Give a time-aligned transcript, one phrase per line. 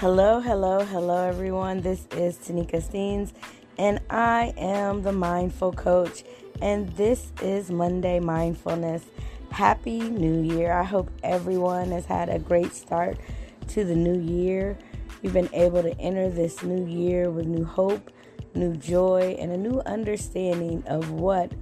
[0.00, 1.82] Hello, hello, hello, everyone.
[1.82, 3.34] This is Tanika Steens,
[3.76, 6.24] and I am the Mindful Coach,
[6.62, 9.04] and this is Monday Mindfulness.
[9.50, 10.72] Happy New Year.
[10.72, 13.18] I hope everyone has had a great start
[13.68, 14.78] to the new year.
[15.20, 18.10] You've been able to enter this new year with new hope,
[18.54, 21.52] new joy, and a new understanding of what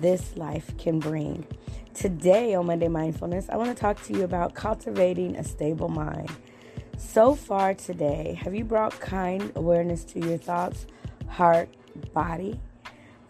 [0.00, 1.46] this life can bring.
[1.94, 6.32] Today on Monday Mindfulness, I want to talk to you about cultivating a stable mind.
[6.98, 10.86] So far today, have you brought kind awareness to your thoughts,
[11.28, 11.68] heart,
[12.14, 12.58] body?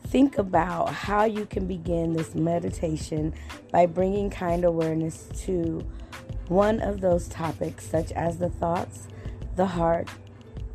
[0.06, 3.34] Think about how you can begin this meditation
[3.72, 5.84] by bringing kind awareness to
[6.46, 9.08] one of those topics, such as the thoughts,
[9.56, 10.08] the heart,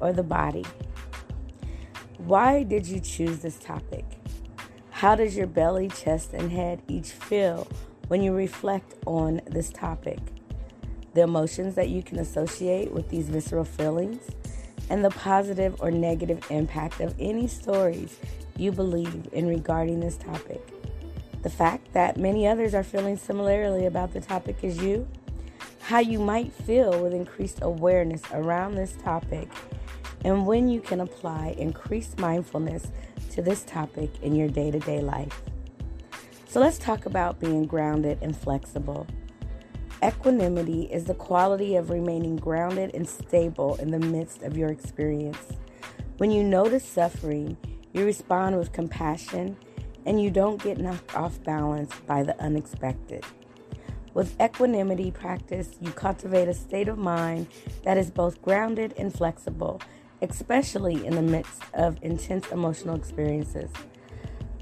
[0.02, 0.66] or the body.
[2.18, 4.04] Why did you choose this topic?
[4.90, 7.70] How does your belly, chest, and head each feel
[8.10, 10.20] when you reflect on this topic?
[11.14, 14.30] The emotions that you can associate with these visceral feelings,
[14.90, 18.18] and the positive or negative impact of any stories
[18.58, 20.62] you believe in regarding this topic.
[21.44, 25.08] The fact that many others are feeling similarly about the topic as you,
[25.82, 29.50] how you might feel with increased awareness around this topic,
[30.24, 32.88] and when you can apply increased mindfulness
[33.32, 35.42] to this topic in your day to day life.
[36.48, 39.08] So, let's talk about being grounded and flexible.
[40.04, 45.54] Equanimity is the quality of remaining grounded and stable in the midst of your experience.
[46.18, 47.56] When you notice suffering,
[47.94, 49.56] you respond with compassion
[50.08, 53.24] and you don't get knocked off balance by the unexpected.
[54.16, 57.48] With equanimity practice, you cultivate a state of mind
[57.84, 59.82] that is both grounded and flexible,
[60.24, 63.70] especially in the midst of intense emotional experiences.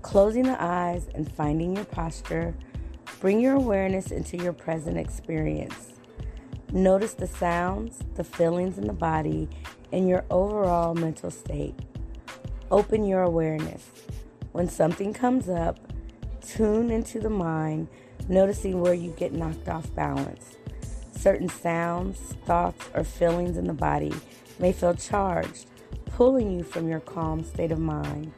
[0.01, 2.55] Closing the eyes and finding your posture
[3.19, 5.91] Bring your awareness into your present experience.
[6.71, 9.49] Notice the sounds, the feelings in the body,
[9.91, 11.75] and your overall mental state.
[12.71, 13.89] Open your awareness.
[14.53, 15.79] When something comes up,
[16.39, 17.89] tune into the mind,
[18.29, 20.55] noticing where you get knocked off balance.
[21.11, 24.13] Certain sounds, thoughts, or feelings in the body
[24.59, 25.65] may feel charged,
[26.05, 28.31] pulling you from your calm state of mind.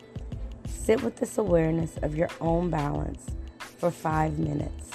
[0.66, 3.28] Sit with this awareness of your own balance
[3.82, 4.92] for five minutes.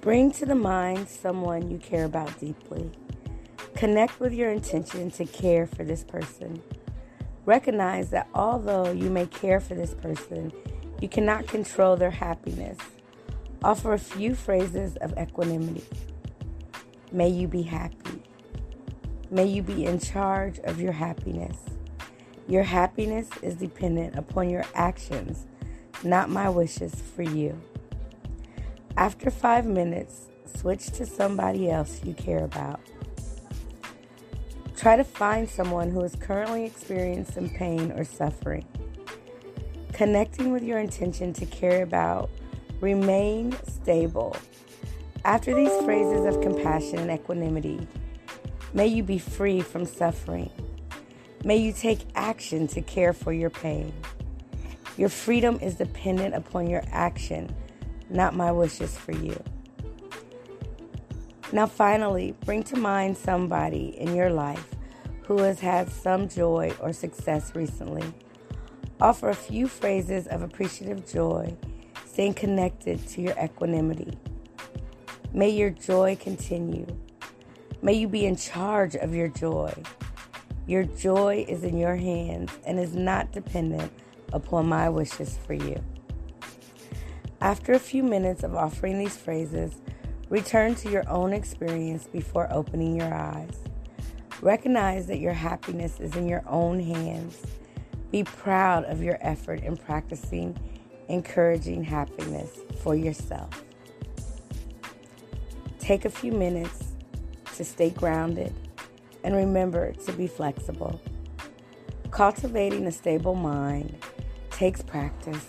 [0.00, 2.90] Bring to the mind someone you care about deeply.
[3.74, 6.62] Connect with your intention to care for this person.
[7.44, 10.52] Recognize that although you may care for this person,
[11.00, 12.78] you cannot control their happiness.
[13.62, 15.84] Offer a few phrases of equanimity.
[17.10, 18.22] May you be happy.
[19.30, 21.58] May you be in charge of your happiness.
[22.46, 25.46] Your happiness is dependent upon your actions,
[26.02, 27.60] not my wishes for you.
[28.96, 32.80] After five minutes, switch to somebody else you care about.
[34.76, 38.66] Try to find someone who is currently experiencing pain or suffering.
[39.92, 42.28] Connecting with your intention to care about,
[42.80, 44.36] remain stable.
[45.24, 47.86] After these phrases of compassion and equanimity,
[48.74, 50.50] may you be free from suffering.
[51.44, 53.92] May you take action to care for your pain.
[54.96, 57.54] Your freedom is dependent upon your action,
[58.10, 59.40] not my wishes for you.
[61.54, 64.74] Now, finally, bring to mind somebody in your life
[65.28, 68.02] who has had some joy or success recently.
[69.00, 71.56] Offer a few phrases of appreciative joy,
[72.06, 74.18] staying connected to your equanimity.
[75.32, 76.88] May your joy continue.
[77.82, 79.72] May you be in charge of your joy.
[80.66, 83.92] Your joy is in your hands and is not dependent
[84.32, 85.80] upon my wishes for you.
[87.40, 89.76] After a few minutes of offering these phrases,
[90.34, 93.56] Return to your own experience before opening your eyes.
[94.42, 97.40] Recognize that your happiness is in your own hands.
[98.10, 100.58] Be proud of your effort in practicing
[101.08, 102.50] encouraging happiness
[102.82, 103.62] for yourself.
[105.78, 106.94] Take a few minutes
[107.54, 108.52] to stay grounded
[109.22, 111.00] and remember to be flexible.
[112.10, 113.96] Cultivating a stable mind
[114.50, 115.46] takes practice.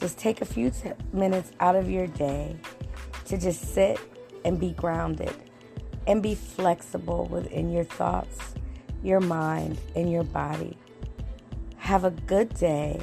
[0.00, 2.56] Just take a few t- minutes out of your day
[3.30, 4.00] to just sit
[4.44, 5.34] and be grounded
[6.06, 8.54] and be flexible within your thoughts,
[9.02, 10.76] your mind, and your body.
[11.78, 13.00] Have a good day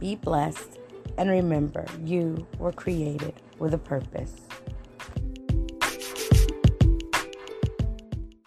[0.00, 0.78] Be blessed.
[1.18, 4.47] And remember, you were created with a purpose.